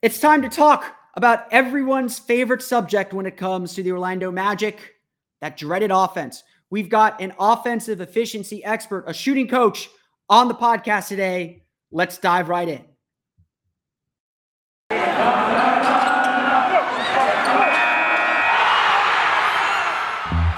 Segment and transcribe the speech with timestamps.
[0.00, 4.94] It's time to talk about everyone's favorite subject when it comes to the Orlando Magic
[5.40, 6.44] that dreaded offense.
[6.70, 9.88] We've got an offensive efficiency expert, a shooting coach
[10.28, 11.64] on the podcast today.
[11.90, 12.84] Let's dive right in.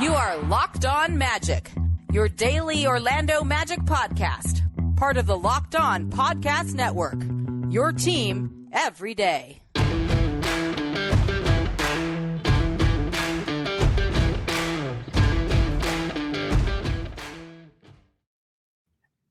[0.02, 1.70] You are Locked On Magic,
[2.12, 4.60] your daily Orlando Magic podcast,
[4.96, 7.39] part of the Locked On Podcast Network.
[7.70, 9.62] Your team every day.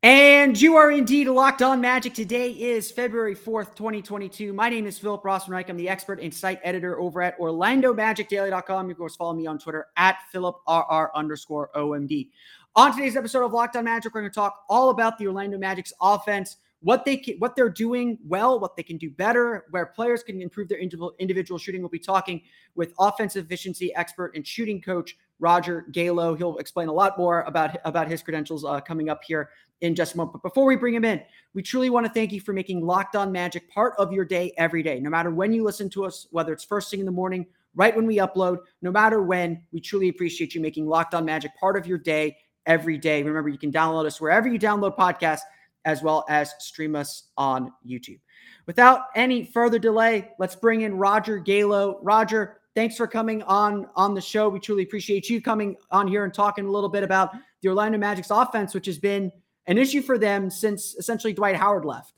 [0.02, 2.14] And you are indeed locked on magic.
[2.14, 4.54] Today is February 4th, 2022.
[4.54, 5.68] My name is Philip Rossman-Reich.
[5.68, 8.88] I'm the expert and site editor over at OrlandoMagicDaily.com.
[8.88, 12.30] You can, course, follow me on Twitter at PhilipRR underscore OMD.
[12.78, 15.58] On today's episode of Locked on Magic, we're going to talk all about the Orlando
[15.58, 19.88] Magic's offense, what they can, what they're doing well, what they can do better, where
[19.88, 21.82] players can improve their individual individual shooting.
[21.82, 22.42] We'll be talking
[22.76, 26.38] with offensive efficiency expert and shooting coach Roger Galo.
[26.38, 29.50] He'll explain a lot more about about his credentials uh, coming up here
[29.82, 30.34] in just a moment.
[30.34, 31.22] But before we bring him in,
[31.54, 34.54] we truly want to thank you for making Locked On Magic part of your day
[34.58, 37.12] every day, no matter when you listen to us, whether it's first thing in the
[37.12, 39.62] morning, right when we upload, no matter when.
[39.72, 43.24] We truly appreciate you making Locked On Magic part of your day every day.
[43.24, 45.42] Remember, you can download us wherever you download podcasts
[45.90, 48.20] as well as stream us on YouTube.
[48.68, 51.98] Without any further delay, let's bring in Roger Galo.
[52.04, 54.48] Roger, thanks for coming on on the show.
[54.48, 57.32] We truly appreciate you coming on here and talking a little bit about
[57.62, 59.32] the Orlando Magic's offense, which has been
[59.66, 62.14] an issue for them since essentially Dwight Howard left.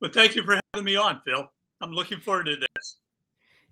[0.00, 1.50] Well, thank you for having me on, Phil.
[1.82, 2.96] I'm looking forward to this.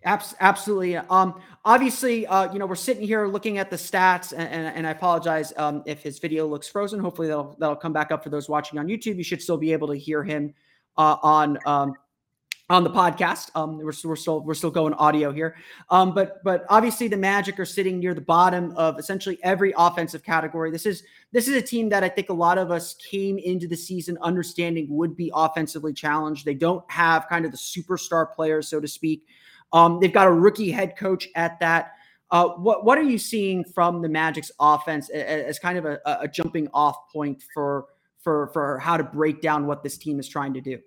[0.04, 0.96] Absolutely.
[0.96, 4.86] Um, obviously, uh, you know, we're sitting here looking at the stats, and, and, and
[4.86, 7.00] I apologize um, if his video looks frozen.
[7.00, 9.16] Hopefully, that'll that'll come back up for those watching on YouTube.
[9.16, 10.54] You should still be able to hear him
[10.96, 11.94] uh, on um,
[12.70, 13.50] on the podcast.
[13.56, 15.56] Um, we're, we're still we're still going audio here,
[15.90, 20.22] um, but but obviously the Magic are sitting near the bottom of essentially every offensive
[20.22, 20.70] category.
[20.70, 23.66] This is this is a team that I think a lot of us came into
[23.66, 26.44] the season understanding would be offensively challenged.
[26.44, 29.26] They don't have kind of the superstar players, so to speak.
[29.72, 31.92] Um, they've got a rookie head coach at that.
[32.30, 36.28] Uh, what what are you seeing from the Magic's offense as, kind of a, a,
[36.28, 37.86] jumping off point for
[38.18, 40.78] for for how to break down what this team is trying to do?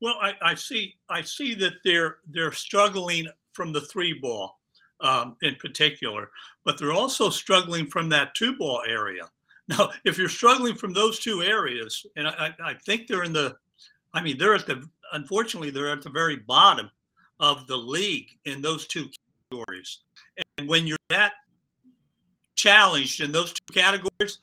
[0.00, 4.58] Well, I, I see I see that they're they're struggling from the three ball
[5.00, 6.30] um, in particular,
[6.64, 9.22] but they're also struggling from that two ball area.
[9.68, 13.56] Now, if you're struggling from those two areas, and I, I think they're in the,
[14.14, 16.88] I mean, they're at the unfortunately they're at the very bottom
[17.40, 19.08] of the league in those two
[19.50, 20.00] categories.
[20.58, 21.32] And when you're that
[22.56, 24.38] challenged in those two categories,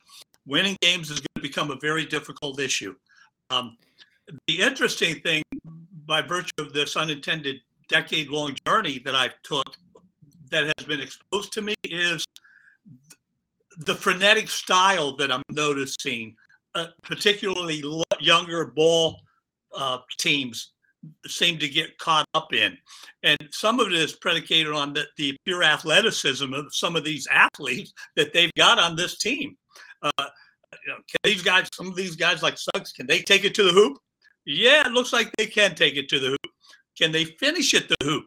[0.46, 2.94] winning games is going to become a very difficult issue.
[3.50, 3.76] Um,
[4.46, 5.42] the interesting thing,
[6.06, 7.56] by virtue of this unintended
[7.88, 9.76] decade long journey that I've took,
[10.50, 12.24] that has been exposed to me, is
[13.78, 16.36] the frenetic style that I'm noticing,
[16.74, 17.82] uh, particularly
[18.20, 19.20] younger ball
[19.76, 20.73] uh, teams
[21.26, 22.76] seem to get caught up in.
[23.22, 27.26] And some of it is predicated on the, the pure athleticism of some of these
[27.30, 29.56] athletes that they've got on this team.
[30.02, 30.26] Uh,
[30.84, 33.54] you know, can these guys, some of these guys like Suggs, can they take it
[33.54, 33.98] to the hoop?
[34.46, 36.52] Yeah, it looks like they can take it to the hoop.
[36.98, 38.24] Can they finish at the hoop?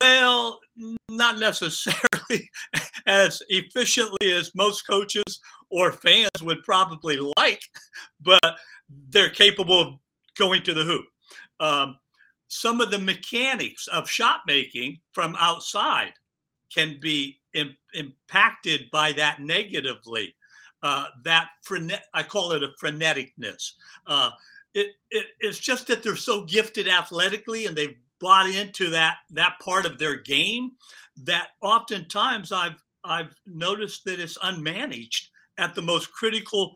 [0.00, 0.60] Well,
[1.08, 2.50] not necessarily
[3.06, 5.40] as efficiently as most coaches
[5.70, 7.62] or fans would probably like,
[8.20, 8.56] but
[9.08, 9.94] they're capable of
[10.36, 11.04] going to the hoop
[11.60, 11.98] um,
[12.48, 16.12] some of the mechanics of shot making from outside
[16.74, 20.34] can be Im- impacted by that negatively.
[20.82, 21.48] Uh, that
[22.14, 23.72] I call it a freneticness.
[24.06, 24.30] Uh,
[24.72, 29.58] it, it, it's just that they're so gifted athletically and they've bought into that that
[29.60, 30.72] part of their game
[31.24, 35.26] that oftentimes I've I've noticed that it's unmanaged
[35.58, 36.74] at the most critical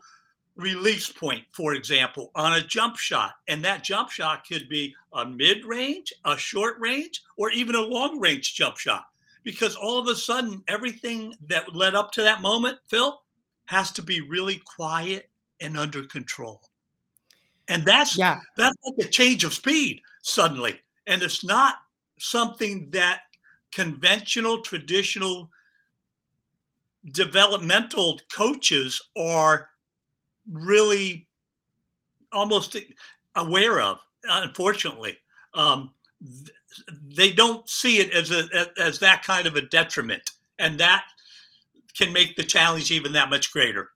[0.55, 3.35] release point, for example, on a jump shot.
[3.47, 7.81] And that jump shot could be a mid range, a short range, or even a
[7.81, 9.05] long range jump shot.
[9.43, 13.21] Because all of a sudden, everything that led up to that moment, Phil,
[13.65, 15.29] has to be really quiet
[15.59, 16.61] and under control.
[17.67, 18.39] And that's yeah.
[18.57, 20.79] that's like a change of speed suddenly.
[21.07, 21.75] And it's not
[22.19, 23.21] something that
[23.71, 25.49] conventional, traditional
[27.11, 29.69] developmental coaches are
[30.51, 31.27] really
[32.31, 32.75] almost
[33.35, 33.99] aware of.
[34.23, 35.17] Unfortunately,
[35.53, 35.91] um,
[37.15, 38.45] they don't see it as a
[38.79, 41.03] as that kind of a detriment, and that
[41.97, 43.89] can make the challenge even that much greater.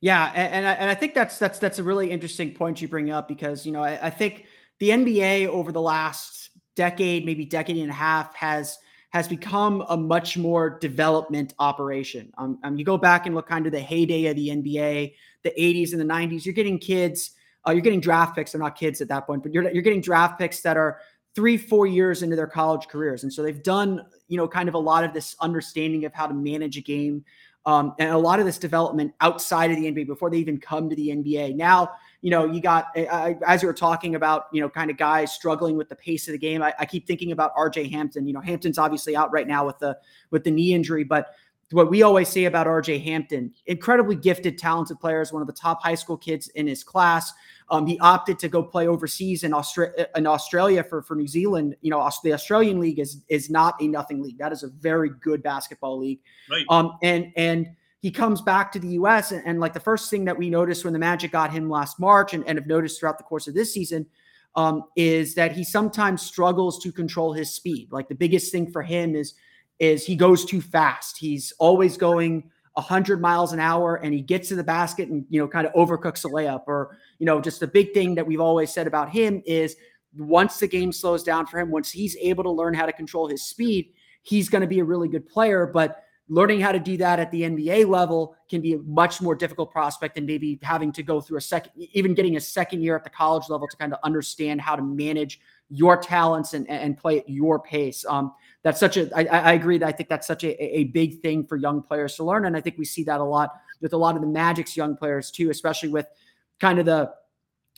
[0.00, 2.88] Yeah, and and I, and I think that's that's that's a really interesting point you
[2.88, 4.46] bring up because you know I, I think
[4.78, 8.78] the NBA over the last decade, maybe decade and a half, has
[9.10, 12.32] has become a much more development operation.
[12.38, 15.52] Um, um, you go back and look kind of the heyday of the NBA, the
[15.58, 16.44] 80s and the 90s.
[16.44, 17.30] You're getting kids,
[17.66, 18.52] uh, you're getting draft picks.
[18.52, 20.98] They're not kids at that point, but you're you're getting draft picks that are
[21.34, 24.74] three, four years into their college careers, and so they've done you know kind of
[24.74, 27.24] a lot of this understanding of how to manage a game.
[27.64, 30.88] Um, and a lot of this development outside of the NBA before they even come
[30.88, 31.56] to the NBA.
[31.56, 31.90] Now
[32.22, 35.76] you know, you got as you were talking about, you know, kind of guys struggling
[35.76, 36.62] with the pace of the game.
[36.62, 38.26] I, I keep thinking about RJ Hampton.
[38.26, 39.96] You know, Hampton's obviously out right now with the
[40.30, 41.34] with the knee injury, but
[41.72, 45.54] what we always say about RJ Hampton, incredibly gifted, talented player, is one of the
[45.54, 47.32] top high school kids in his class.
[47.70, 51.74] Um, he opted to go play overseas in, Austra- in Australia for, for New Zealand.
[51.80, 54.38] You know, the Australian league is is not a nothing league.
[54.38, 56.20] That is a very good basketball league.
[56.48, 56.64] Right.
[56.68, 57.66] Um, and and
[58.00, 59.32] he comes back to the US.
[59.32, 61.98] And, and, like the first thing that we noticed when the Magic got him last
[61.98, 64.06] March and, and have noticed throughout the course of this season
[64.54, 67.88] um, is that he sometimes struggles to control his speed.
[67.92, 69.34] Like the biggest thing for him is
[69.78, 71.18] is he goes too fast.
[71.18, 75.40] He's always going 100 miles an hour and he gets to the basket and you
[75.40, 78.40] know kind of overcooks a layup or you know just the big thing that we've
[78.40, 79.76] always said about him is
[80.18, 83.26] once the game slows down for him once he's able to learn how to control
[83.28, 86.96] his speed he's going to be a really good player but learning how to do
[86.96, 90.90] that at the NBA level can be a much more difficult prospect than maybe having
[90.92, 93.76] to go through a second, even getting a second year at the college level to
[93.76, 95.40] kind of understand how to manage
[95.70, 98.04] your talents and, and play at your pace.
[98.08, 98.32] Um,
[98.62, 101.44] that's such a, I, I agree that I think that's such a, a big thing
[101.44, 102.46] for young players to learn.
[102.46, 104.96] And I think we see that a lot with a lot of the Magic's young
[104.96, 106.06] players too, especially with
[106.58, 107.12] kind of the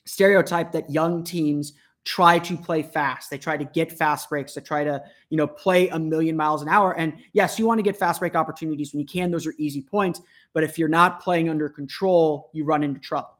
[0.06, 1.74] stereotype that young teams
[2.04, 3.30] try to play fast.
[3.30, 4.54] They try to get fast breaks.
[4.54, 6.96] They try to, you know, play a million miles an hour.
[6.96, 9.30] And yes, you want to get fast break opportunities when you can.
[9.30, 10.20] Those are easy points.
[10.54, 13.36] But if you're not playing under control, you run into trouble.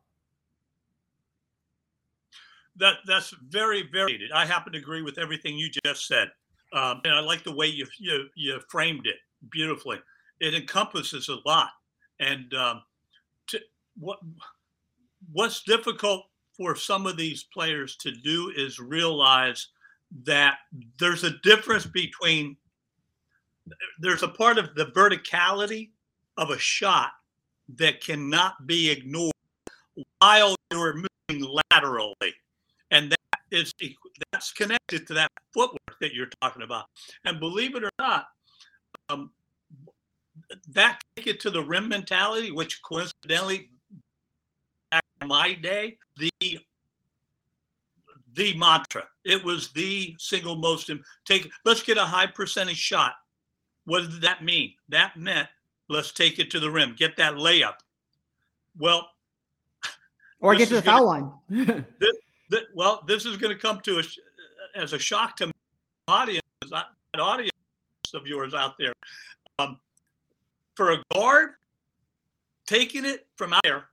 [2.76, 4.30] That that's very very.
[4.32, 6.30] I happen to agree with everything you just said,
[6.72, 9.16] um, and I like the way you you you framed it
[9.50, 9.98] beautifully.
[10.38, 11.70] It encompasses a lot,
[12.20, 12.82] and um,
[13.48, 13.60] to,
[13.98, 14.20] what
[15.32, 16.26] what's difficult
[16.58, 19.68] for some of these players to do is realize
[20.24, 20.58] that
[20.98, 22.56] there's a difference between
[24.00, 25.90] there's a part of the verticality
[26.36, 27.12] of a shot
[27.76, 29.32] that cannot be ignored
[30.20, 32.34] while you're moving laterally.
[32.90, 33.72] And that is
[34.32, 36.86] that's connected to that footwork that you're talking about.
[37.24, 38.26] And believe it or not
[39.10, 39.30] um,
[40.68, 43.70] that take it to the rim mentality which coincidentally
[45.26, 46.30] my day, the
[48.34, 49.04] the mantra.
[49.24, 50.90] It was the single most
[51.24, 51.50] take.
[51.64, 53.14] Let's get a high percentage shot.
[53.84, 54.74] What did that mean?
[54.88, 55.48] That meant
[55.88, 57.74] let's take it to the rim, get that layup.
[58.78, 59.08] Well,
[60.40, 61.32] or get to the foul line.
[61.48, 62.16] this,
[62.50, 64.18] this, well, this is going to come to us
[64.74, 65.52] as a shock to my
[66.08, 66.42] audience,
[67.18, 67.52] audience
[68.14, 68.92] of yours out there.
[69.58, 69.80] Um,
[70.76, 71.54] for a guard,
[72.66, 73.88] taking it from out there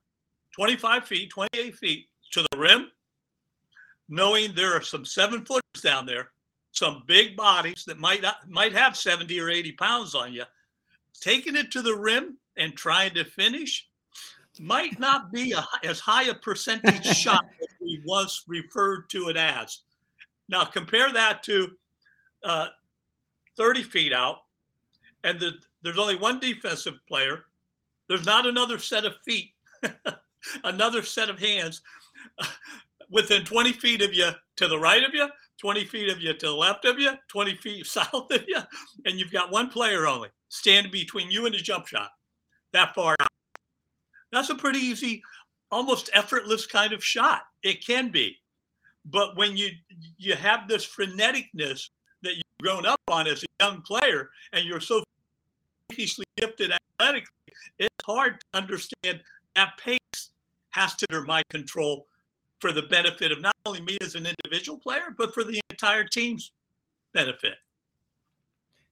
[0.56, 2.90] 25 feet, 28 feet to the rim,
[4.08, 6.30] knowing there are some seven footers down there,
[6.72, 10.44] some big bodies that might not, might have 70 or 80 pounds on you,
[11.20, 13.86] taking it to the rim and trying to finish
[14.58, 19.36] might not be a, as high a percentage shot as we once referred to it
[19.36, 19.80] as.
[20.48, 21.72] Now compare that to
[22.44, 22.68] uh,
[23.58, 24.38] 30 feet out,
[25.22, 25.52] and the,
[25.82, 27.44] there's only one defensive player.
[28.08, 29.52] There's not another set of feet
[30.64, 31.82] another set of hands
[33.10, 35.28] within 20 feet of you to the right of you,
[35.60, 38.58] 20 feet of you to the left of you, 20 feet south of you,
[39.04, 42.10] and you've got one player only standing between you and the jump shot
[42.72, 43.28] that far out.
[44.32, 45.22] That's a pretty easy,
[45.70, 47.42] almost effortless kind of shot.
[47.62, 48.36] It can be.
[49.04, 49.70] But when you
[50.18, 51.88] you have this freneticness
[52.22, 55.02] that you've grown up on as a young player and you're so
[56.36, 57.30] gifted athletically,
[57.78, 59.20] it's hard to understand
[59.54, 59.98] that pace
[60.76, 62.06] has to under my control
[62.60, 66.04] for the benefit of not only me as an individual player, but for the entire
[66.04, 66.52] team's
[67.12, 67.54] benefit.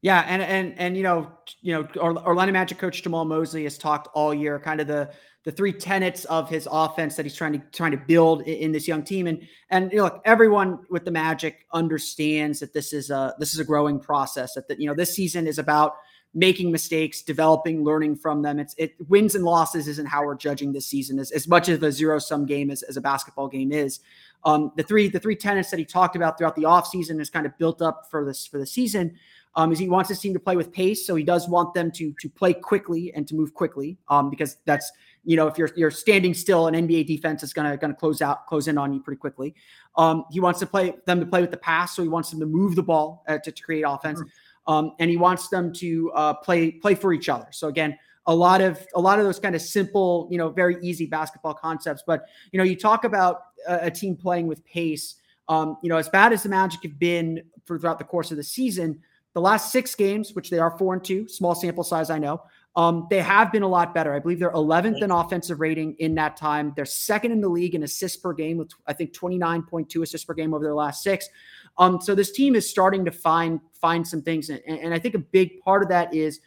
[0.02, 4.08] Yeah, and and and you know, you know, Orlando Magic coach Jamahl Mosley has talked
[4.12, 5.10] all year, kind of the
[5.44, 8.86] the three tenets of his offense that he's trying to trying to build in, this
[8.86, 9.26] young team.
[9.26, 13.54] And and you know, look, everyone with the Magic understands that this is a this
[13.54, 14.54] is a growing process.
[14.54, 15.94] That, that you know, this season is about
[16.34, 18.58] making mistakes, developing, learning from them.
[18.58, 21.82] It's it wins and losses isn't how we're judging this season as, as much of
[21.82, 24.00] a zero sum game as, as a basketball game is.
[24.44, 27.46] Um, the three the three tenets that he talked about throughout the offseason is kind
[27.46, 29.16] of built up for this for the season.
[29.56, 31.92] Um, is he wants his team to play with pace, so he does want them
[31.92, 34.90] to to play quickly and to move quickly, um, because that's
[35.24, 38.46] you know, if you're you're standing still, an NBA defense is gonna gonna close out,
[38.46, 39.54] close in on you pretty quickly.
[39.96, 42.40] Um, he wants to play them to play with the pass, so he wants them
[42.40, 44.28] to move the ball uh, to, to, create offense, mm-hmm.
[44.66, 47.46] Um, and he wants them to uh, play play for each other.
[47.50, 50.76] So again, a lot of a lot of those kind of simple, you know, very
[50.82, 52.02] easy basketball concepts.
[52.06, 55.16] But you know, you talk about a, a team playing with pace.
[55.48, 58.38] Um, you know, as bad as the Magic have been for, throughout the course of
[58.38, 59.00] the season,
[59.34, 62.40] the last six games, which they are four and two, small sample size, I know,
[62.76, 64.14] um, they have been a lot better.
[64.14, 66.72] I believe they're 11th in offensive rating in that time.
[66.74, 70.34] They're second in the league in assists per game with I think 29.2 assists per
[70.34, 71.28] game over their last six.
[71.78, 75.14] Um, so this team is starting to find find some things, and, and I think
[75.14, 76.40] a big part of that is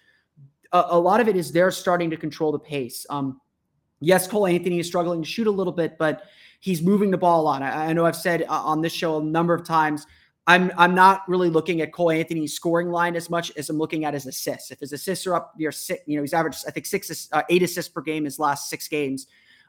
[0.71, 3.05] a, a, lot of it is they're starting to control the pace.
[3.09, 3.41] Um,
[3.99, 6.23] yes, Cole Anthony is struggling to shoot a little bit, but
[6.59, 7.61] he's moving the ball a lot.
[7.61, 10.07] I, I know I've said uh, on this show a number of times
[10.47, 14.05] I'm I'm not really looking at Cole Anthony's scoring line as much as I'm looking
[14.05, 14.71] at his assists.
[14.71, 17.43] If his assists are up near six, you know, he's averaged I think six, uh,
[17.49, 19.27] eight assists per game his last six games.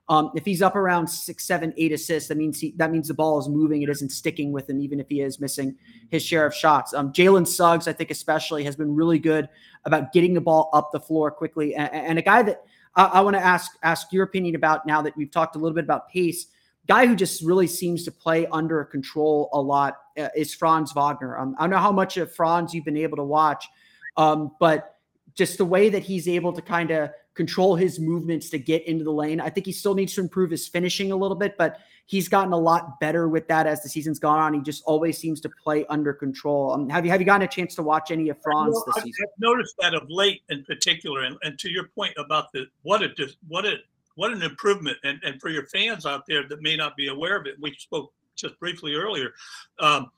[0.08, 3.14] Um, if he's up around six, seven, eight assists, that means he, that means the
[3.14, 3.82] ball is moving.
[3.82, 5.76] It isn't sticking with him, even if he is missing
[6.10, 6.94] his share of shots.
[6.94, 9.48] Um, Jalen Suggs, I think especially, has been really good
[9.84, 11.74] about getting the ball up the floor quickly.
[11.74, 12.62] And, and a guy that
[12.94, 15.74] I, I want to ask ask your opinion about now that we've talked a little
[15.74, 16.46] bit about pace
[16.88, 21.38] guy who just really seems to play under control a lot uh, is Franz Wagner.
[21.38, 23.68] Um, I don't know how much of Franz you've been able to watch,
[24.16, 24.96] um, but
[25.34, 29.04] just the way that he's able to kind of control his movements to get into
[29.04, 29.40] the lane.
[29.40, 32.52] I think he still needs to improve his finishing a little bit, but he's gotten
[32.52, 34.54] a lot better with that as the season's gone on.
[34.54, 36.72] He just always seems to play under control.
[36.72, 39.04] Um, have you have you gotten a chance to watch any of Franz well, this
[39.04, 39.24] season?
[39.24, 43.04] I've noticed that of late, in particular, and, and to your point about the what
[43.04, 43.10] a
[43.46, 43.76] what a
[44.16, 44.98] what an improvement.
[45.04, 47.72] And, and for your fans out there that may not be aware of it, we
[47.78, 49.30] spoke just briefly earlier.
[49.78, 50.10] Um,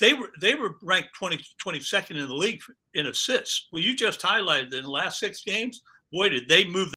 [0.00, 2.60] they were they were ranked 20, 22nd in the league
[2.94, 3.68] in assists.
[3.70, 5.82] Well, you just highlighted in the last six games,
[6.14, 6.94] boy, did they move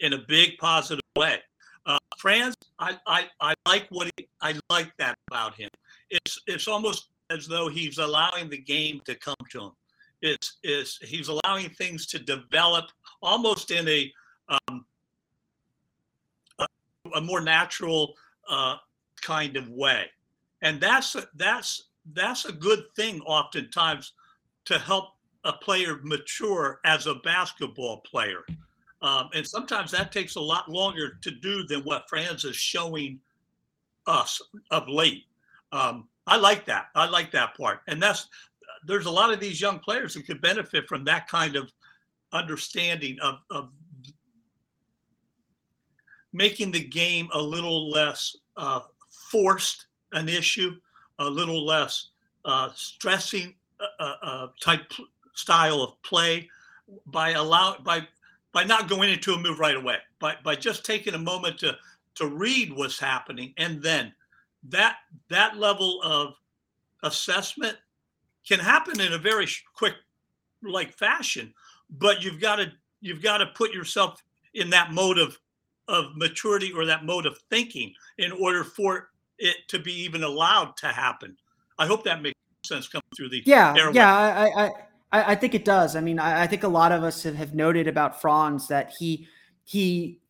[0.00, 1.38] in a big positive way.
[1.86, 5.70] Uh, Franz, I, I, I like what he, I like that about him.
[6.10, 9.70] It's it's almost as though he's allowing the game to come to him.
[10.20, 12.86] It's is he's allowing things to develop
[13.22, 14.12] almost in a
[14.48, 14.84] um,
[17.14, 18.14] a more natural
[18.48, 18.76] uh,
[19.22, 20.06] kind of way,
[20.62, 24.12] and that's that's that's a good thing oftentimes
[24.66, 28.44] to help a player mature as a basketball player.
[29.02, 33.18] Um, and sometimes that takes a lot longer to do than what Franz is showing
[34.06, 35.24] us of late.
[35.72, 36.86] Um, I like that.
[36.94, 37.80] I like that part.
[37.88, 38.28] And that's
[38.86, 41.70] there's a lot of these young players who could benefit from that kind of
[42.32, 43.70] understanding of, of
[46.32, 48.80] making the game a little less uh,
[49.30, 50.76] forced an issue,
[51.18, 52.10] a little less
[52.44, 54.90] uh, stressing uh, uh, uh type
[55.40, 56.48] style of play
[57.06, 58.06] by allow by
[58.52, 61.76] by not going into a move right away, by by just taking a moment to
[62.16, 64.12] to read what's happening, and then
[64.68, 64.96] that
[65.28, 66.34] that level of
[67.02, 67.76] assessment
[68.46, 69.94] can happen in a very quick
[70.62, 71.54] like fashion,
[71.98, 74.22] but you've got to you've got to put yourself
[74.54, 75.38] in that mode of
[75.88, 80.76] of maturity or that mode of thinking in order for it to be even allowed
[80.76, 81.36] to happen.
[81.78, 83.94] I hope that makes sense coming through the yeah airway.
[83.94, 84.70] yeah I, I
[85.12, 85.96] I think it does.
[85.96, 88.92] I mean, I, I think a lot of us have, have noted about Franz that
[88.98, 89.26] he
[89.64, 90.20] he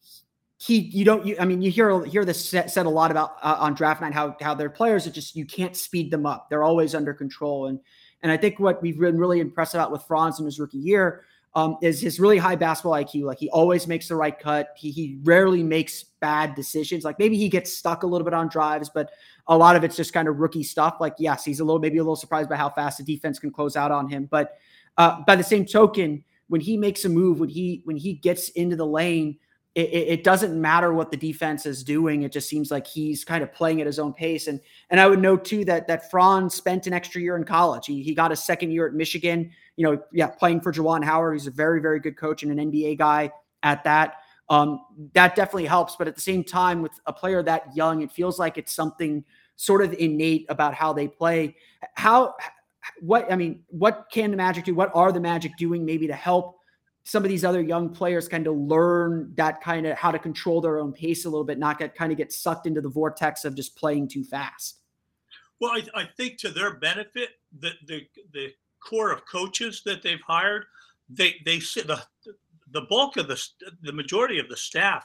[0.56, 3.36] he you don't you, I mean you hear hear this said, said a lot about
[3.42, 6.48] uh, on draft night how how their players are just you can't speed them up.
[6.48, 7.78] They're always under control and
[8.22, 11.24] and I think what we've been really impressed about with Franz in his rookie year
[11.54, 13.22] um, is his really high basketball IQ.
[13.22, 14.74] Like he always makes the right cut.
[14.76, 17.04] He, he rarely makes bad decisions.
[17.04, 19.10] Like maybe he gets stuck a little bit on drives, but
[19.46, 20.98] a lot of it's just kind of rookie stuff.
[21.00, 23.50] Like, yes, he's a little, maybe a little surprised by how fast the defense can
[23.50, 24.28] close out on him.
[24.30, 24.58] But
[24.96, 28.48] uh, by the same token, when he makes a move, when he, when he gets
[28.50, 29.38] into the lane,
[29.74, 32.22] it, it, doesn't matter what the defense is doing.
[32.22, 34.48] It just seems like he's kind of playing at his own pace.
[34.48, 37.86] And and I would note too that that Franz spent an extra year in college.
[37.86, 39.50] He, he got a second year at Michigan.
[39.76, 41.34] You know, yeah, playing for Juwan Howard.
[41.34, 43.30] He's a very very good coach and an NBA guy
[43.62, 44.16] at that.
[44.48, 44.80] Um,
[45.14, 45.94] that definitely helps.
[45.94, 49.24] But at the same time, with a player that young, it feels like it's something
[49.54, 51.54] sort of innate about how they play.
[51.94, 52.34] How
[53.00, 54.74] what I mean, what can the Magic do?
[54.74, 56.60] What are the Magic doing maybe to help?
[57.04, 60.60] some of these other young players kind of learn that kind of how to control
[60.60, 63.44] their own pace a little bit, not get kind of get sucked into the vortex
[63.44, 64.80] of just playing too fast.
[65.60, 68.52] Well, I, I think to their benefit, the, the the
[68.86, 70.64] core of coaches that they've hired,
[71.08, 72.02] they they sit the
[72.70, 73.42] the bulk of the
[73.82, 75.04] the majority of the staff,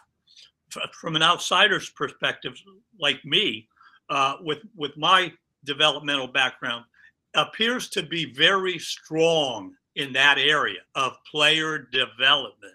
[0.93, 2.53] from an outsider's perspective,
[2.99, 3.67] like me,
[4.09, 5.31] uh, with with my
[5.63, 6.85] developmental background,
[7.35, 12.73] appears to be very strong in that area of player development.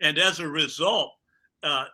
[0.00, 1.12] And as a result,
[1.62, 1.86] uh,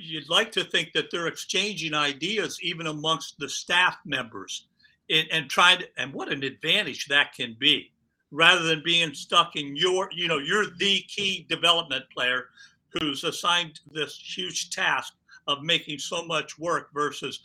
[0.00, 4.66] you'd like to think that they're exchanging ideas even amongst the staff members
[5.10, 7.92] and, and trying to, and what an advantage that can be
[8.30, 12.46] rather than being stuck in your, you know, you're the key development player
[12.88, 15.14] who's assigned this huge task
[15.46, 17.40] of making so much work versus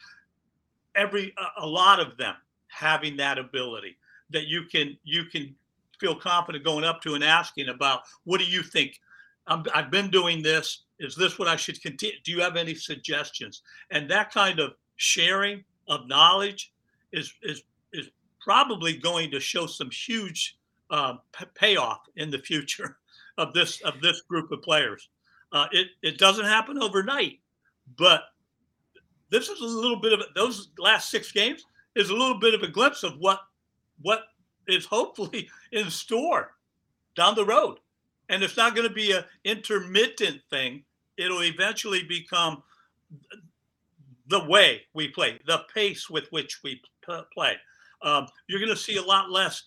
[0.96, 2.36] every a lot of them
[2.72, 3.98] having that ability
[4.30, 5.56] that you can you can
[6.00, 9.00] feel confident going up to and asking about what do you think?
[9.48, 10.84] I have been doing this.
[11.00, 13.62] Is this what i should continue do you have any suggestions?
[13.90, 16.74] And that kind of sharing of knowledge
[17.12, 17.64] is is
[17.94, 18.10] is
[18.40, 20.58] probably going to show some huge
[20.90, 21.16] uh,
[21.56, 22.98] payoff in the future
[23.38, 25.10] of this of this group of players.
[25.52, 27.40] Uh, it it doesn't happen overnight
[27.98, 28.24] but
[29.30, 32.64] this is a little bit of those last six games is a little bit of
[32.64, 33.40] a glimpse of what
[34.02, 34.24] what
[34.68, 36.52] is hopefully in store
[37.16, 37.78] down the road.
[38.30, 40.84] And it's not going to be an intermittent thing.
[41.18, 42.64] It'll eventually become
[44.28, 46.82] the way we play, the pace with which we
[47.34, 47.56] play.
[48.02, 49.64] Um, you're going to see a lot less,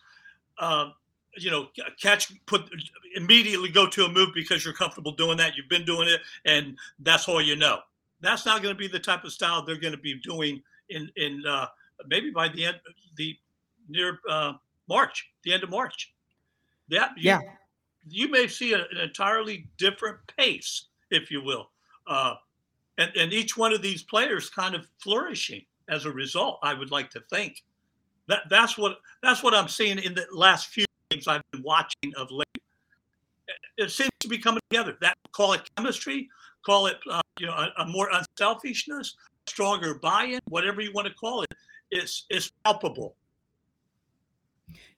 [0.59, 0.91] uh,
[1.37, 1.69] you know,
[2.01, 2.71] catch, put
[3.15, 5.57] immediately go to a move because you're comfortable doing that.
[5.57, 7.81] You've been doing it, and that's all you know.
[8.21, 11.11] That's not going to be the type of style they're going to be doing in
[11.17, 11.67] in uh,
[12.09, 12.81] maybe by the end
[13.17, 13.37] the
[13.89, 14.55] near uh,
[14.89, 16.13] March, the end of March.
[16.89, 17.41] That you, yeah,
[18.09, 21.71] you may see a, an entirely different pace, if you will,
[22.07, 22.35] uh,
[22.99, 26.59] and and each one of these players kind of flourishing as a result.
[26.63, 27.63] I would like to think
[28.27, 32.13] that that's what that's what I'm seeing in the last few games I've been watching
[32.17, 32.47] of late.
[33.77, 34.97] It seems to be coming together.
[35.01, 36.29] That call it chemistry,
[36.65, 41.15] call it uh, you know a, a more unselfishness, stronger buy-in, whatever you want to
[41.15, 41.55] call it.
[41.91, 43.17] It's it's palpable.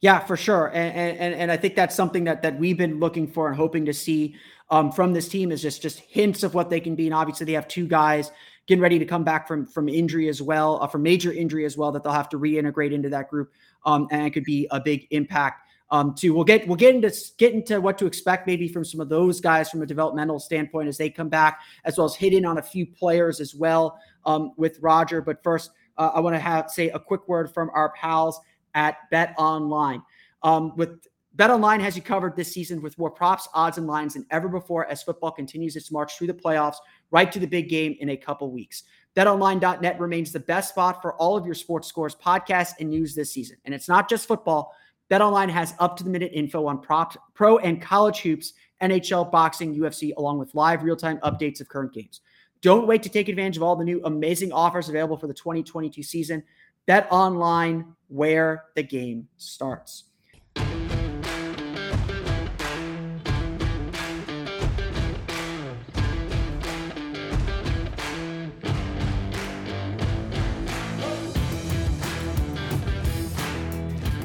[0.00, 3.26] Yeah, for sure, and, and and I think that's something that that we've been looking
[3.26, 4.36] for and hoping to see
[4.70, 7.06] um, from this team is just just hints of what they can be.
[7.06, 8.30] And obviously, they have two guys
[8.66, 11.76] getting ready to come back from from injury as well, uh, from major injury as
[11.76, 13.52] well, that they'll have to reintegrate into that group,
[13.84, 16.34] um, and it could be a big impact um, too.
[16.34, 19.40] We'll get we'll get into get into what to expect maybe from some of those
[19.40, 22.58] guys from a developmental standpoint as they come back, as well as hit in on
[22.58, 25.20] a few players as well um, with Roger.
[25.20, 28.40] But first, uh, I want to have say a quick word from our pals
[28.74, 30.02] at Bet Online.
[30.42, 34.14] Um, with Bet Online has you covered this season with more props, odds, and lines
[34.14, 36.76] than ever before as football continues its march through the playoffs,
[37.10, 38.84] right to the big game in a couple weeks.
[39.16, 43.32] BetOnline.net remains the best spot for all of your sports scores, podcasts, and news this
[43.32, 43.56] season.
[43.64, 44.74] And it's not just football.
[45.10, 49.74] BetOnline has up to the minute info on props, pro and college hoops, NHL, boxing,
[49.74, 52.20] UFC, along with live real time updates of current games.
[52.66, 56.02] Don't wait to take advantage of all the new amazing offers available for the 2022
[56.02, 56.42] season.
[56.86, 60.02] Bet online where the game starts.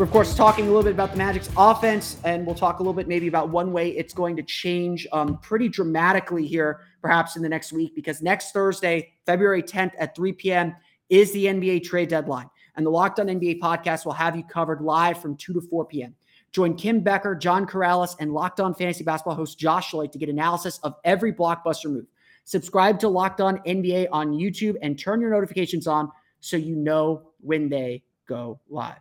[0.02, 2.82] We're, of course, talking a little bit about the Magic's offense, and we'll talk a
[2.82, 7.36] little bit maybe about one way it's going to change um, pretty dramatically here, perhaps
[7.36, 10.76] in the next week, because next Thursday, February 10th at 3 p.m.,
[11.10, 12.50] is the NBA trade deadline.
[12.76, 15.86] And the Locked On NBA podcast will have you covered live from 2 to 4
[15.86, 16.16] p.m.
[16.52, 20.30] Join Kim Becker, John Karalis, and Locked On Fantasy Basketball host Josh Lloyd to get
[20.30, 22.08] analysis of every blockbuster move.
[22.46, 27.34] Subscribe to Locked On NBA on YouTube and turn your notifications on so you know
[27.40, 28.98] when they go live.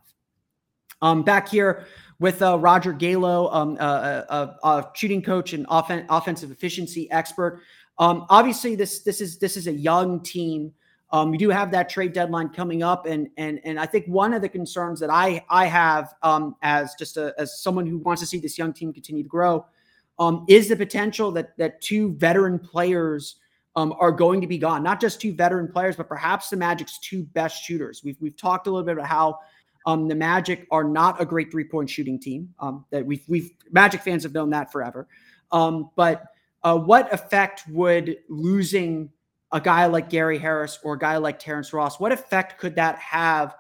[1.02, 1.86] Um, back here
[2.18, 7.62] with uh, Roger Galo, um, uh, uh, uh, shooting coach and offen- offensive efficiency expert.
[7.98, 10.72] Um, obviously, this this is this is a young team.
[11.12, 14.32] Um, we do have that trade deadline coming up, and and and I think one
[14.34, 18.20] of the concerns that I I have um, as just a, as someone who wants
[18.20, 19.66] to see this young team continue to grow
[20.18, 23.36] um, is the potential that that two veteran players
[23.76, 24.82] um, are going to be gone.
[24.82, 28.02] Not just two veteran players, but perhaps the Magic's two best shooters.
[28.04, 29.38] We've we've talked a little bit about how
[29.86, 32.52] um, the Magic are not a great three point shooting team.
[32.58, 35.08] Um, that we've we've Magic fans have known that forever.
[35.52, 36.24] Um, but
[36.62, 39.10] uh, what effect would losing
[39.52, 41.98] a guy like Gary Harris or a guy like Terrence Ross?
[41.98, 43.56] What effect could that have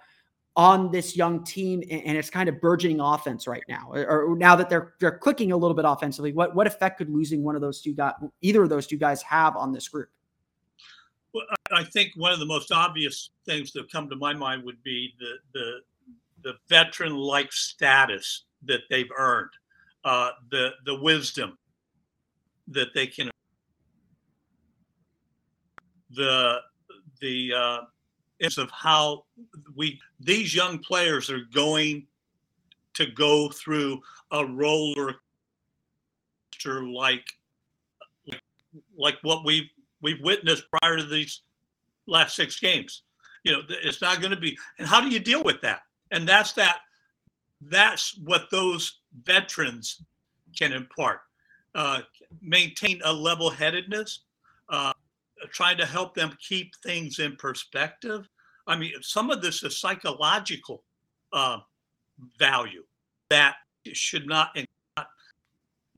[0.56, 3.90] on this young team and, and its kind of burgeoning offense right now?
[3.92, 7.10] Or, or, now that they're they're clicking a little bit offensively, what what effect could
[7.10, 10.10] losing one of those two guys, either of those two guys, have on this group?
[11.32, 14.82] Well, I think one of the most obvious things that come to my mind would
[14.82, 15.80] be the the
[16.42, 19.50] the veteran like status that they've earned,
[20.04, 21.58] uh, the the wisdom
[22.68, 23.30] that they can,
[26.10, 26.58] the
[27.20, 27.78] the uh,
[28.58, 29.24] of how
[29.76, 32.06] we these young players are going
[32.94, 34.00] to go through
[34.32, 35.16] a roller
[36.60, 37.24] coaster like
[38.96, 39.68] like what we've
[40.02, 41.42] we've witnessed prior to these
[42.06, 43.02] last six games.
[43.44, 44.56] You know, it's not going to be.
[44.78, 45.80] And how do you deal with that?
[46.10, 46.80] And that's that.
[47.60, 50.02] That's what those veterans
[50.58, 51.20] can impart.
[51.74, 52.00] Uh,
[52.42, 54.20] maintain a level-headedness,
[54.70, 54.92] uh,
[55.52, 58.28] trying to help them keep things in perspective.
[58.66, 60.84] I mean, some of this is psychological
[61.32, 61.58] uh,
[62.38, 62.84] value
[63.28, 63.56] that
[63.92, 64.56] should not.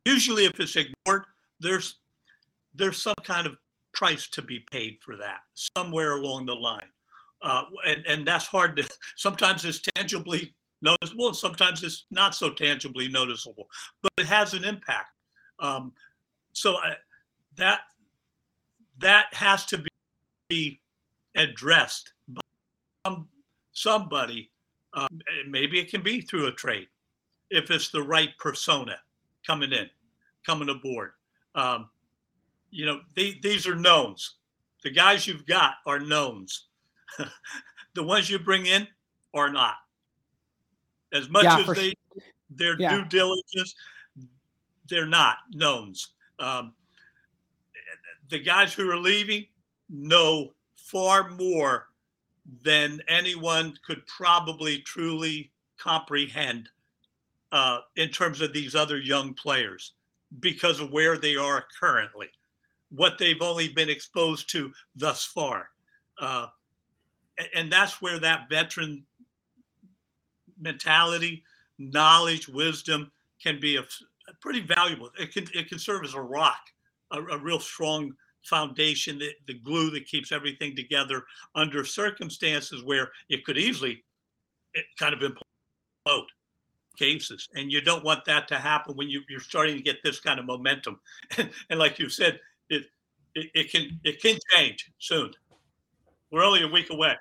[0.05, 1.25] Usually, if it's ignored,
[1.61, 1.97] there's
[2.75, 3.57] there's some kind of
[3.93, 5.41] price to be paid for that
[5.77, 6.89] somewhere along the line.
[7.43, 12.51] Uh, and, and that's hard to, sometimes it's tangibly noticeable and sometimes it's not so
[12.51, 13.69] tangibly noticeable,
[14.03, 15.11] but it has an impact.
[15.59, 15.93] Um,
[16.53, 16.95] so I,
[17.57, 17.81] that,
[18.99, 19.83] that has to
[20.49, 20.81] be
[21.35, 22.41] addressed by
[23.05, 23.29] some,
[23.73, 24.51] somebody.
[24.95, 25.09] Uh,
[25.49, 26.89] maybe it can be through a trade
[27.51, 28.97] if it's the right persona
[29.47, 29.89] coming in,
[30.45, 31.13] coming aboard.
[31.55, 31.89] Um,
[32.71, 34.37] you know, they, these are knowns.
[34.83, 36.69] The guys you've got are knowns.
[37.95, 38.87] the ones you bring in
[39.35, 39.75] are not.
[41.13, 42.23] As much yeah, as they sure.
[42.51, 42.97] their yeah.
[42.97, 43.75] due diligence,
[44.89, 46.09] they're not knowns.
[46.39, 46.75] Um,
[48.29, 49.47] the guys who are leaving
[49.91, 51.89] know far more
[52.65, 56.69] than anyone could probably truly comprehend
[57.53, 59.93] uh, in terms of these other young players
[60.41, 62.29] because of where they are currently
[62.95, 65.71] what they've only been exposed to thus far.
[66.21, 66.47] Uh,
[67.55, 69.05] and that's where that veteran
[70.61, 71.43] mentality,
[71.79, 73.11] knowledge, wisdom
[73.43, 75.11] can be a, a pretty valuable.
[75.19, 76.61] It can it can serve as a rock,
[77.11, 78.15] a, a real strong
[78.45, 84.05] foundation, the, the glue that keeps everything together under circumstances where it could easily
[84.75, 86.27] it kind of implode
[86.99, 87.49] cases.
[87.55, 90.39] And you don't want that to happen when you, you're starting to get this kind
[90.39, 91.01] of momentum.
[91.37, 92.85] And, and like you said, it,
[93.35, 95.33] it, it can it can change soon.
[96.33, 97.15] We're only a week away.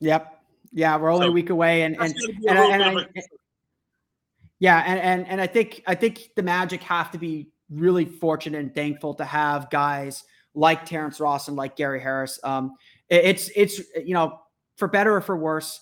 [0.00, 0.40] Yep.
[0.72, 2.14] Yeah, we're only so, a week away, and and,
[2.48, 3.06] and, and, and I,
[4.58, 8.58] yeah, and, and and I think I think the Magic have to be really fortunate
[8.58, 10.24] and thankful to have guys
[10.54, 12.40] like Terrence Ross and like Gary Harris.
[12.42, 12.76] Um,
[13.10, 14.40] it, it's it's you know
[14.76, 15.80] for better or for worse,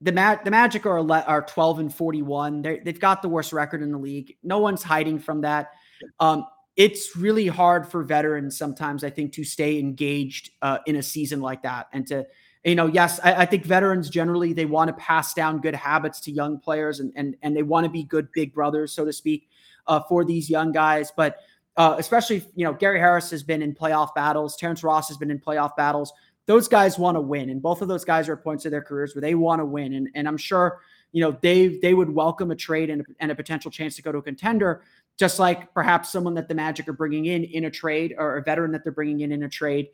[0.00, 2.62] the Ma- the Magic are are twelve and forty one.
[2.62, 4.36] They've got the worst record in the league.
[4.42, 5.72] No one's hiding from that.
[6.20, 6.46] Um,
[6.76, 11.40] it's really hard for veterans sometimes, I think, to stay engaged uh, in a season
[11.40, 12.26] like that and to,
[12.64, 16.20] you know, yes, I, I think veterans generally they want to pass down good habits
[16.22, 19.12] to young players and and and they want to be good big brothers, so to
[19.12, 19.48] speak,
[19.86, 21.12] uh, for these young guys.
[21.16, 21.38] But
[21.76, 24.56] uh, especially, you know, Gary Harris has been in playoff battles.
[24.56, 26.12] Terrence Ross has been in playoff battles.
[26.46, 28.82] Those guys want to win, and both of those guys are at points of their
[28.82, 29.94] careers where they want to win.
[29.94, 30.80] And and I'm sure,
[31.12, 34.10] you know, they they would welcome a trade and, and a potential chance to go
[34.10, 34.82] to a contender
[35.18, 38.42] just like perhaps someone that the Magic are bringing in in a trade or a
[38.42, 39.88] veteran that they're bringing in in a trade.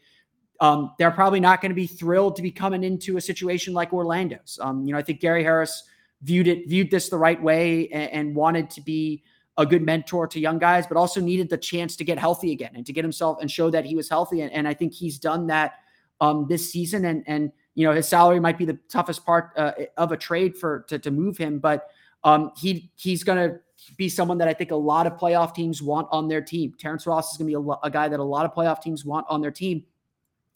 [0.60, 3.92] Um, they're probably not going to be thrilled to be coming into a situation like
[3.92, 4.58] Orlando's.
[4.60, 5.84] Um, you know, I think Gary Harris
[6.22, 9.24] viewed it, viewed this the right way and, and, wanted to be
[9.58, 12.70] a good mentor to young guys, but also needed the chance to get healthy again
[12.74, 14.40] and to get himself and show that he was healthy.
[14.40, 15.80] And, and I think he's done that
[16.20, 17.04] um, this season.
[17.04, 20.56] And, and, you know, his salary might be the toughest part uh, of a trade
[20.56, 21.88] for, to, to move him, but
[22.24, 23.58] um, he, he's going to
[23.96, 26.74] be someone that I think a lot of playoff teams want on their team.
[26.78, 29.04] Terrence Ross is going to be a, a, guy that a lot of playoff teams
[29.04, 29.84] want on their team.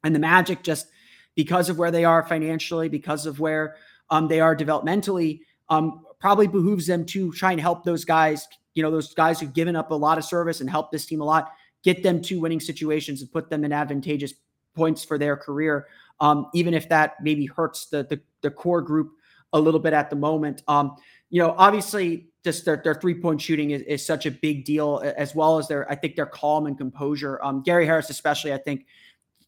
[0.05, 0.87] And the Magic, just
[1.35, 3.77] because of where they are financially, because of where
[4.11, 8.83] um, they are developmentally, um, probably behooves them to try and help those guys, you
[8.83, 11.25] know, those guys who've given up a lot of service and helped this team a
[11.25, 14.35] lot, get them to winning situations and put them in advantageous
[14.75, 15.87] points for their career.
[16.21, 19.12] Um, even if that maybe hurts the, the, the core group
[19.53, 20.62] a little bit at the moment.
[20.69, 20.97] Um,
[21.31, 25.03] you know, obviously just their, their three point shooting is, is such a big deal,
[25.17, 27.43] as well as their, I think their calm and composure.
[27.43, 28.87] Um, Gary Harris, especially, I think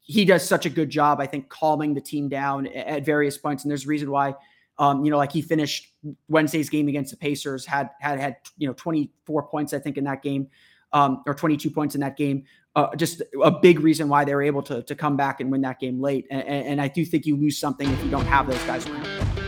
[0.00, 3.62] he does such a good job, I think, calming the team down at various points.
[3.62, 4.34] And there's a reason why,
[4.80, 5.92] um, you know, like he finished
[6.28, 10.02] Wednesday's game against the Pacers, had, had, had, you know, 24 points, I think, in
[10.04, 10.48] that game,
[10.92, 12.42] um, or 22 points in that game.
[12.74, 15.60] Uh, just a big reason why they were able to, to come back and win
[15.60, 16.26] that game late.
[16.32, 19.47] And, and I do think you lose something if you don't have those guys around.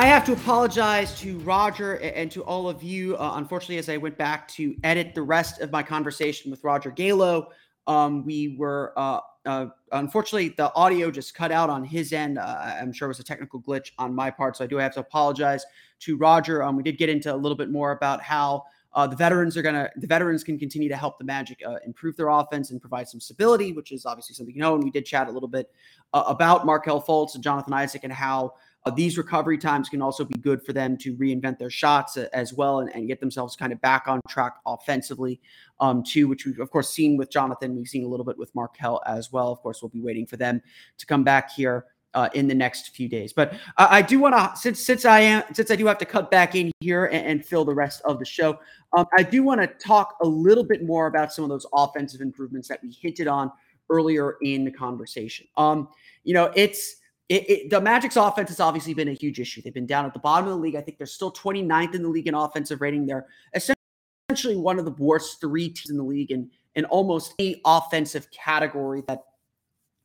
[0.00, 3.18] I have to apologize to Roger and to all of you.
[3.18, 6.90] Uh, unfortunately, as I went back to edit the rest of my conversation with Roger
[6.90, 7.48] Galo,
[7.86, 12.38] um, we were uh, uh, unfortunately the audio just cut out on his end.
[12.38, 14.94] Uh, I'm sure it was a technical glitch on my part, so I do have
[14.94, 15.66] to apologize
[15.98, 16.62] to Roger.
[16.62, 19.62] Um, we did get into a little bit more about how uh, the veterans are
[19.62, 23.06] gonna the veterans can continue to help the Magic uh, improve their offense and provide
[23.06, 24.76] some stability, which is obviously something you know.
[24.76, 25.70] And we did chat a little bit
[26.14, 30.38] about Markelle Fultz and Jonathan Isaac and how uh, these recovery times can also be
[30.38, 33.72] good for them to reinvent their shots uh, as well and, and, get themselves kind
[33.72, 35.40] of back on track offensively,
[35.80, 37.76] um, too, which we've, of course, seen with Jonathan.
[37.76, 39.52] We've seen a little bit with Markelle as well.
[39.52, 40.62] Of course, we'll be waiting for them
[40.98, 41.86] to come back here.
[42.12, 45.20] Uh, in the next few days, but uh, I do want to since since I
[45.20, 48.02] am since I do have to cut back in here and, and fill the rest
[48.04, 48.58] of the show,
[48.96, 52.20] um, I do want to talk a little bit more about some of those offensive
[52.20, 53.52] improvements that we hinted on
[53.90, 55.46] earlier in the conversation.
[55.56, 55.86] Um,
[56.24, 56.96] you know, it's
[57.30, 59.62] it, it, the Magic's offense has obviously been a huge issue.
[59.62, 60.74] They've been down at the bottom of the league.
[60.74, 63.06] I think they're still 29th in the league in offensive rating.
[63.06, 67.60] They're essentially one of the worst three teams in the league in, in almost any
[67.64, 69.22] offensive category that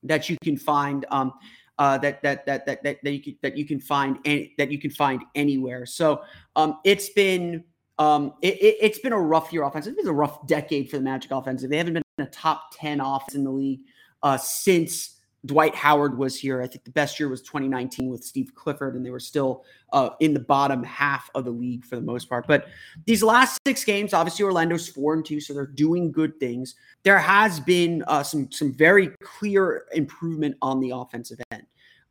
[0.03, 1.03] that you can find.
[1.09, 1.33] Um,
[1.79, 4.71] uh, that, that that that that that you can, that you can find any, that
[4.71, 5.87] you can find anywhere.
[5.87, 6.21] So
[6.55, 7.63] um, it's been
[7.97, 9.93] um, it, has it, been a rough year offensive.
[9.93, 11.71] It's been a rough decade for the Magic offensive.
[11.71, 13.81] They haven't been a top ten offense in the league
[14.21, 16.61] uh, since Dwight Howard was here.
[16.61, 20.09] I think the best year was 2019 with Steve Clifford, and they were still uh,
[20.19, 22.47] in the bottom half of the league for the most part.
[22.47, 22.67] But
[23.05, 26.75] these last six games, obviously Orlando's four and two, so they're doing good things.
[27.03, 31.63] There has been uh, some some very clear improvement on the offensive end.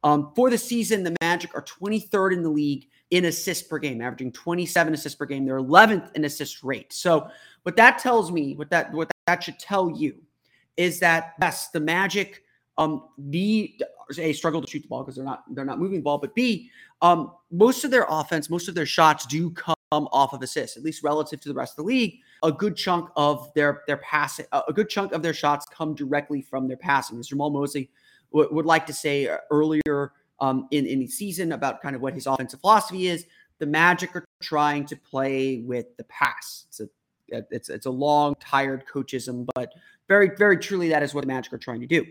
[0.04, 4.02] Um, for the season, the Magic are 23rd in the league in assists per game,
[4.02, 5.46] averaging 27 assists per game.
[5.46, 6.92] They're 11th in assist rate.
[6.92, 7.28] So
[7.62, 10.16] what that tells me, what that what that should tell you,
[10.76, 12.42] is that yes, the Magic
[12.78, 13.78] um, B,
[14.18, 16.34] a struggle to shoot the ball because they're not they're not moving the ball, but
[16.34, 16.70] B,
[17.02, 20.82] um, most of their offense, most of their shots do come off of assists, at
[20.82, 22.18] least relative to the rest of the league.
[22.42, 26.42] A good chunk of their their passing, a good chunk of their shots come directly
[26.42, 27.18] from their passing.
[27.18, 27.90] As Jamahl Mosley
[28.32, 32.02] w- would like to say uh, earlier um, in in the season about kind of
[32.02, 33.26] what his offensive philosophy is.
[33.60, 36.64] The Magic are trying to play with the pass.
[36.68, 36.88] It's a
[37.28, 39.72] it's it's a long, tired coachism, but
[40.08, 42.04] very very truly that is what the Magic are trying to do.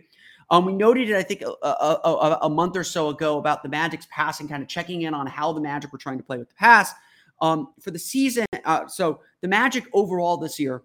[0.49, 3.69] Um, we noted it, I think, a, a, a, month or so ago about the
[3.69, 6.49] Magic's passing, kind of checking in on how the Magic were trying to play with
[6.49, 6.93] the pass.
[7.41, 10.83] Um, for the season, uh, so the Magic overall this year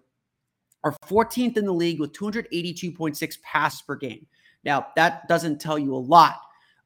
[0.83, 4.25] are 14th in the league with 282.6 passes per game.
[4.63, 6.39] Now, that doesn't tell you a lot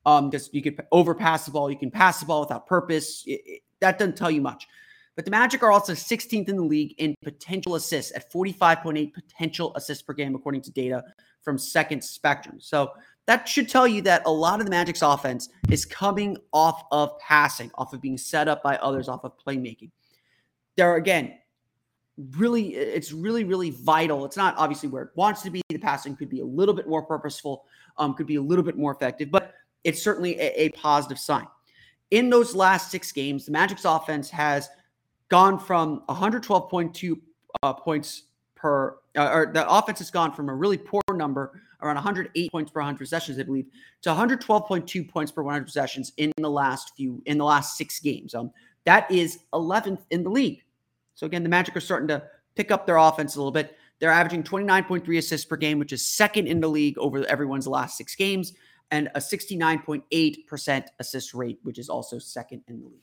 [0.03, 3.23] because um, you could overpass the ball, you can pass the ball without purpose.
[3.25, 4.67] It, it, that doesn't tell you much.
[5.15, 9.71] But the Magic are also 16th in the league in potential assists at 45.8 potential
[9.75, 11.03] assists per game, according to data
[11.43, 12.59] from Second Spectrum.
[12.59, 12.91] So
[13.25, 17.17] that should tell you that a lot of the Magic's offense is coming off of
[17.19, 19.91] passing, off of being set up by others, off of playmaking.
[20.75, 21.35] There again,
[22.37, 24.25] really, it's really, really vital.
[24.25, 25.61] It's not obviously where it wants to be.
[25.69, 27.65] The passing could be a little bit more purposeful,
[27.97, 29.53] um, could be a little bit more effective, but
[29.83, 31.47] it's certainly a, a positive sign.
[32.11, 34.69] In those last six games, the Magic's offense has
[35.29, 37.19] gone from 112.2
[37.63, 38.23] uh, points
[38.63, 42.71] per, uh, or the offense has gone from a really poor number, around 108 points
[42.71, 43.65] per 100 possessions, I believe,
[44.03, 48.33] to 112.2 points per 100 possessions in the last few, in the last six games.
[48.33, 48.51] Um,
[48.85, 50.63] that is 11th in the league.
[51.13, 52.23] So again, the Magic are starting to
[52.55, 53.75] pick up their offense a little bit.
[53.99, 57.97] They're averaging 29.3 assists per game, which is second in the league over everyone's last
[57.97, 58.53] six games,
[58.91, 62.99] and a 69.8% assist rate, which is also second in the league.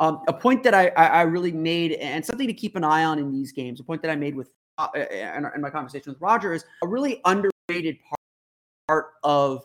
[0.00, 3.18] Um, a point that I, I, really made, and something to keep an eye on
[3.18, 6.20] in these games, a point that I made with uh, in, in, my conversation with
[6.20, 8.20] Roger is a really underrated part,
[8.86, 9.64] part of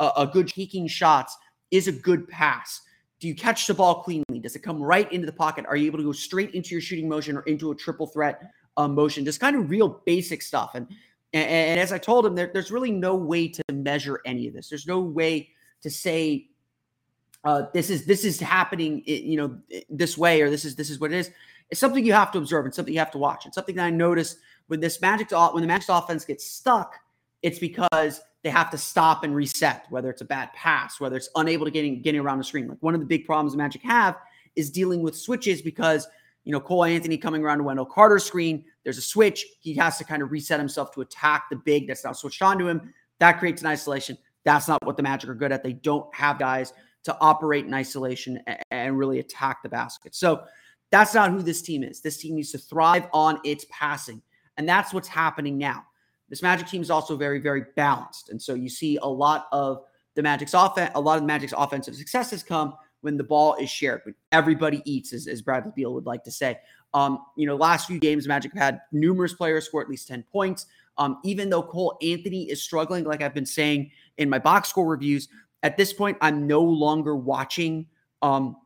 [0.00, 1.36] a, a good taking shots
[1.70, 2.80] is a good pass.
[3.20, 4.40] Do you catch the ball cleanly?
[4.40, 5.64] Does it come right into the pocket?
[5.68, 8.50] Are you able to go straight into your shooting motion or into a triple threat
[8.76, 9.24] um, motion?
[9.24, 10.72] Just kind of real basic stuff.
[10.74, 10.88] And
[11.32, 14.54] and, and as I told him, there, there's really no way to measure any of
[14.54, 14.68] this.
[14.68, 15.50] There's no way
[15.82, 16.48] to say
[17.44, 21.00] uh, this is this is happening, you know, this way or this is this is
[21.00, 21.30] what it is.
[21.70, 23.46] It's something you have to observe and something you have to watch.
[23.46, 24.36] It's something that I notice
[24.72, 26.98] when this Magic when the Magic's offense gets stuck,
[27.42, 29.84] it's because they have to stop and reset.
[29.90, 32.68] Whether it's a bad pass, whether it's unable to getting getting around the screen.
[32.68, 34.16] Like one of the big problems the Magic have
[34.56, 36.08] is dealing with switches because
[36.44, 38.64] you know Cole Anthony coming around to Wendell Carter's screen.
[38.82, 39.44] There's a switch.
[39.60, 42.66] He has to kind of reset himself to attack the big that's now switched onto
[42.66, 42.94] him.
[43.18, 44.16] That creates an isolation.
[44.44, 45.62] That's not what the Magic are good at.
[45.62, 46.72] They don't have guys
[47.04, 50.14] to operate in isolation and really attack the basket.
[50.14, 50.44] So
[50.90, 52.00] that's not who this team is.
[52.00, 54.22] This team needs to thrive on its passing.
[54.56, 55.84] And that's what's happening now.
[56.28, 58.30] This Magic team is also very, very balanced.
[58.30, 59.82] And so you see a lot of
[60.14, 63.68] the Magic's offense, a lot of the Magic's offensive successes come when the ball is
[63.68, 66.58] shared, when everybody eats, as, as Bradley Beal would like to say.
[66.94, 70.24] Um, you know, last few games, Magic have had numerous players score at least 10
[70.32, 70.66] points.
[70.98, 74.86] Um, even though Cole Anthony is struggling, like I've been saying in my box score
[74.86, 75.28] reviews,
[75.62, 77.86] at this point, I'm no longer watching
[78.20, 78.56] um,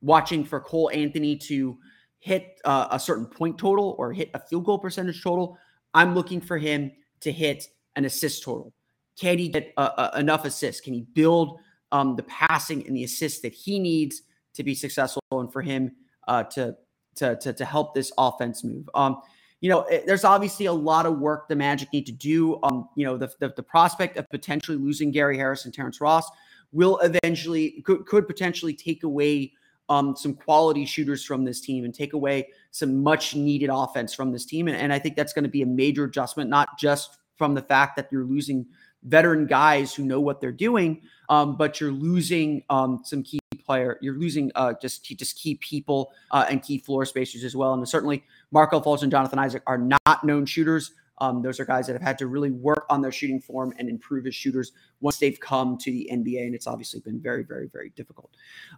[0.00, 1.78] watching for Cole Anthony to
[2.18, 5.56] hit uh, a certain point total or hit a field goal percentage total.
[5.94, 8.72] I'm looking for him to hit an assist total.
[9.18, 10.80] Can he get uh, enough assists?
[10.80, 11.58] Can he build
[11.90, 14.22] um, the passing and the assists that he needs
[14.54, 15.92] to be successful and for him
[16.28, 16.76] uh, to,
[17.16, 18.88] to, to, to, help this offense move?
[18.94, 19.20] Um,
[19.60, 22.60] you know, it, there's obviously a lot of work the Magic need to do.
[22.62, 26.28] Um, you know, the, the, the prospect of potentially losing Gary Harris and Terrence Ross
[26.70, 29.52] will eventually could, could potentially take away
[29.88, 34.32] um, some quality shooters from this team and take away some much needed offense from
[34.32, 34.68] this team.
[34.68, 37.62] And, and I think that's going to be a major adjustment, not just from the
[37.62, 38.66] fact that you're losing
[39.04, 43.98] veteran guys who know what they're doing, um, but you're losing um, some key player.
[44.00, 47.74] You're losing uh, just just key people uh, and key floor spacers as well.
[47.74, 50.92] And certainly, Markelle Fultz and Jonathan Isaac are not known shooters.
[51.20, 53.88] Um, those are guys that have had to really work on their shooting form and
[53.88, 57.68] improve as shooters once they've come to the NBA, and it's obviously been very, very,
[57.68, 58.30] very difficult.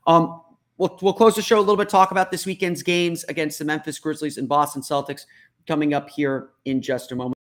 [0.06, 0.40] Um,
[0.80, 3.64] we'll, we'll close the show a little bit, talk about this weekend's games against the
[3.64, 5.26] Memphis Grizzlies and Boston Celtics
[5.68, 7.36] coming up here in just a moment.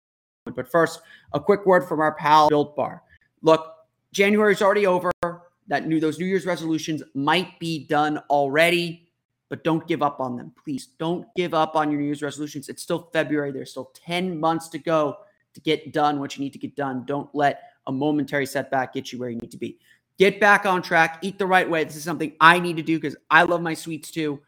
[0.55, 1.01] But first,
[1.33, 3.03] a quick word from our pal Built Bar.
[3.43, 3.75] Look,
[4.13, 5.11] January's already over.
[5.67, 9.09] That new those New Year's resolutions might be done already,
[9.49, 10.53] but don't give up on them.
[10.63, 12.69] Please don't give up on your New Year's resolutions.
[12.69, 13.51] It's still February.
[13.51, 15.17] There's still 10 months to go
[15.55, 17.05] to get done what you need to get done.
[17.07, 19.79] Don't let a momentary setback get you where you need to be.
[20.19, 21.83] Get back on track, eat the right way.
[21.85, 24.41] This is something I need to do because I love my sweets too.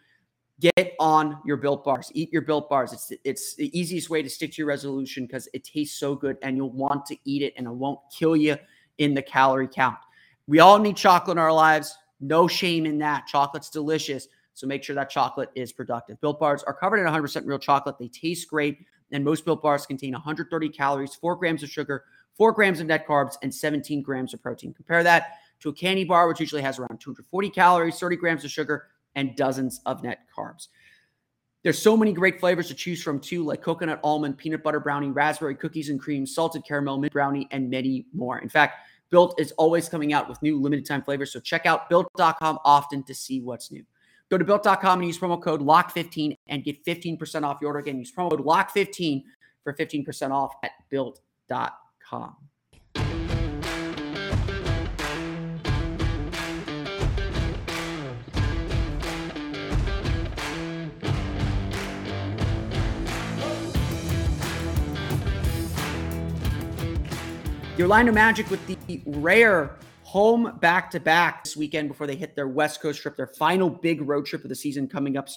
[0.61, 2.11] Get on your built bars.
[2.15, 2.93] Eat your built bars.
[2.93, 6.39] It's it's the easiest way to stick to your resolution because it tastes so good
[6.43, 8.57] and you'll want to eat it and it won't kill you
[8.99, 9.99] in the calorie count.
[10.47, 11.97] We all need chocolate in our lives.
[12.21, 13.27] No shame in that.
[13.27, 14.29] Chocolate's delicious.
[14.55, 16.19] So make sure that chocolate is productive.
[16.21, 17.99] Built bars are covered in 100% real chocolate.
[17.99, 18.79] They taste great.
[19.13, 23.07] And most built bars contain 130 calories, 4 grams of sugar, 4 grams of net
[23.07, 24.73] carbs, and 17 grams of protein.
[24.73, 28.51] Compare that to a candy bar, which usually has around 240 calories, 30 grams of
[28.51, 30.69] sugar, and dozens of net carbs.
[31.63, 35.11] There's so many great flavors to choose from too, like coconut almond, peanut butter brownie,
[35.11, 38.39] raspberry cookies and cream, salted caramel, mint brownie, and many more.
[38.39, 41.33] In fact, Built is always coming out with new limited time flavors.
[41.33, 43.85] So check out built.com often to see what's new.
[44.31, 47.79] Go to built.com and use promo code LOCKED15 and get 15% off your order.
[47.79, 49.23] Again, use promo code LOCKED15
[49.63, 52.37] for 15% off at built.com.
[67.77, 72.35] The Orlando Magic with the rare home back to back this weekend before they hit
[72.35, 75.29] their West Coast trip, their final big road trip of the season coming up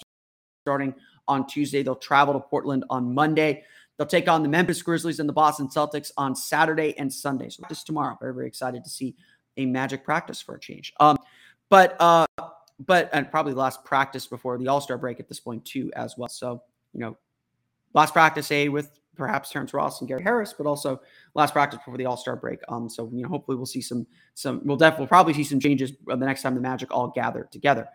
[0.63, 0.95] starting
[1.28, 1.84] on Tuesday.
[1.84, 3.65] They'll travel to Portland on Monday.
[3.97, 7.49] They'll take on the Memphis Grizzlies and the Boston Celtics on Saturday and Sunday.
[7.49, 8.17] So this tomorrow.
[8.21, 9.17] Very, very excited to see
[9.58, 10.93] a Magic practice for a change.
[11.02, 11.17] Um,
[11.67, 12.25] but uh,
[12.80, 16.15] but and probably last practice before the All Star break at this point too, as
[16.17, 16.30] well.
[16.30, 17.17] So you know,
[17.93, 21.00] last practice a with perhaps Terrence Ross and Gary Harris, but also
[21.36, 22.60] last practice before the All Star break.
[22.70, 24.62] Um, so you know, hopefully we'll see some some.
[24.64, 27.88] We'll definitely we'll probably see some changes the next time the Magic all gather together.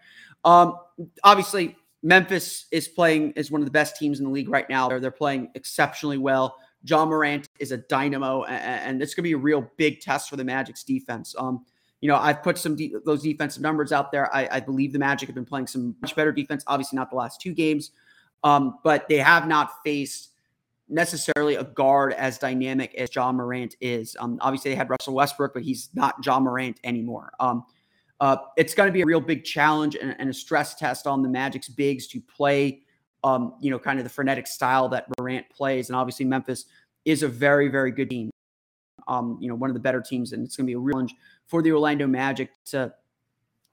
[0.45, 0.79] Um,
[1.25, 4.89] obviously, Memphis is playing is one of the best teams in the league right now.
[4.89, 6.57] They're they're playing exceptionally well.
[6.87, 10.29] Ja Morant is a dynamo, and, and it's going to be a real big test
[10.29, 11.35] for the Magic's defense.
[11.39, 11.65] Um,
[12.03, 14.35] you know, I've put some de- those defensive numbers out there.
[14.35, 16.63] I, I, believe the Magic have been playing some much better defense.
[16.67, 17.93] Obviously, not the last two games,
[18.43, 20.34] um, but they have not faced
[20.89, 24.17] necessarily a guard as dynamic as Ja Morant is.
[24.21, 27.33] Um, obviously, they had Russell Westbrook, but he's not Ja Morant anymore.
[27.41, 27.65] Um,
[28.21, 31.23] uh, it's going to be a real big challenge and, and, a stress test on
[31.23, 32.83] the Magic's bigs to play,
[33.25, 35.89] um, you know, kind of the frenetic style that Morant plays.
[35.89, 36.67] And obviously, Memphis
[37.05, 38.31] is a very, very good team.
[39.09, 40.95] Um, you know, one of the better teams, and it's going to be a real
[40.95, 41.15] challenge
[41.47, 42.95] for the Orlando Magic to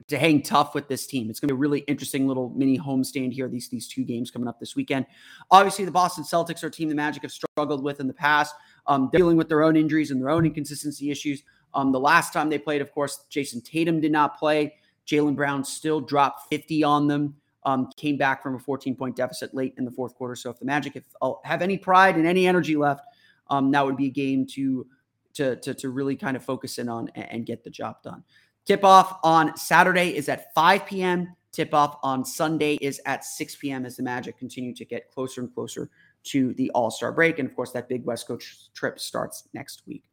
[0.07, 1.29] to hang tough with this team.
[1.29, 3.47] It's going to be a really interesting little mini homestand here.
[3.47, 5.05] These these two games coming up this weekend.
[5.49, 8.55] Obviously, the Boston Celtics are a team the Magic have struggled with in the past,
[8.87, 11.43] um, dealing with their own injuries and their own inconsistency issues.
[11.73, 14.75] Um, the last time they played, of course, Jayson Tatum did not play.
[15.07, 17.35] Jaylen Brown still dropped 50 on them.
[17.63, 20.35] Um, came back from a 14 point deficit late in the fourth quarter.
[20.35, 23.05] So if the Magic if, uh, have any pride and any energy left,
[23.49, 24.87] um, that would be a game to
[25.33, 28.23] to to, to really kind of focus in on and, and get the job done.
[28.65, 31.35] Tip off on Saturday is at 5 p.m.
[31.51, 33.85] Tip off on Sunday is at 6 p.m.
[33.85, 35.89] as the Magic continue to get closer and closer
[36.23, 37.39] to the All Star break.
[37.39, 40.03] And of course, that big West Coast trip starts next week.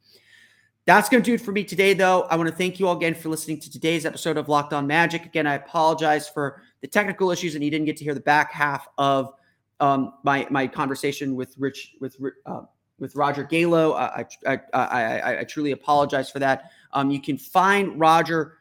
[0.87, 2.23] That's going to do it for me today, though.
[2.23, 4.87] I want to thank you all again for listening to today's episode of Locked On
[4.87, 5.27] Magic.
[5.27, 8.51] Again, I apologize for the technical issues and you didn't get to hear the back
[8.53, 9.35] half of
[9.81, 12.63] um, my my conversation with Rich with uh,
[12.99, 13.95] with Roger Galo.
[13.95, 16.71] I, I, I, I, truly apologize for that.
[16.93, 18.59] Um, you can find Roger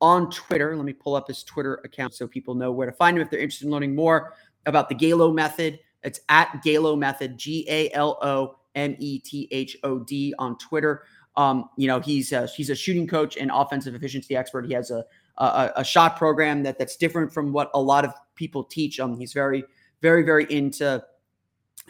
[0.00, 0.76] on Twitter.
[0.76, 3.30] Let me pull up his Twitter account so people know where to find him if
[3.30, 4.34] they're interested in learning more
[4.66, 5.78] about the Galo method.
[6.02, 10.58] It's at Galo method, G A L O M E T H O D on
[10.58, 11.04] Twitter.
[11.36, 14.66] Um, you know, he's a, he's a shooting coach and offensive efficiency expert.
[14.66, 15.04] He has a,
[15.38, 19.00] a, a shot program that that's different from what a lot of people teach.
[19.00, 19.64] Um, he's very,
[20.00, 21.04] very, very into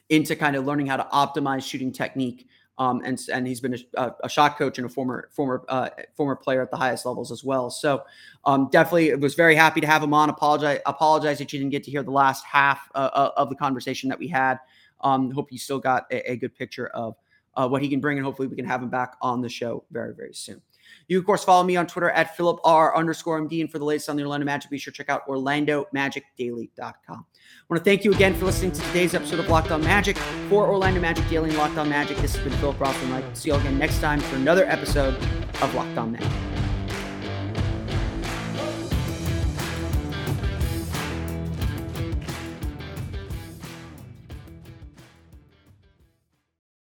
[0.08, 2.48] into kind of learning how to optimize shooting technique.
[2.78, 6.36] Um, and and he's been a, a, shot coach and a former former uh, former
[6.36, 7.70] player at the highest levels as well.
[7.70, 8.04] So
[8.44, 10.28] um, definitely was very happy to have him on.
[10.28, 13.56] Apologize apologize that you didn't get to hear the last half uh, uh of the
[13.56, 14.58] conversation that we had.
[15.00, 17.16] Um, hope you still got a, a good picture of
[17.54, 19.84] uh, what he can bring, and hopefully we can have him back on the show
[19.90, 20.60] very very soon.
[21.08, 23.60] You, of course, follow me on Twitter at Philip R underscore MD.
[23.60, 26.96] And for the latest on the Orlando Magic, be sure to check out OrlandoMagicDaily.com.
[27.08, 30.16] I want to thank you again for listening to today's episode of Locked On Magic.
[30.48, 33.12] For Orlando Magic Daily and Locked On Magic, this has been Philip Rossman.
[33.12, 35.14] I'll see you all again next time for another episode
[35.62, 36.45] of Locked On Magic.